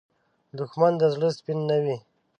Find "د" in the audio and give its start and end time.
1.01-1.03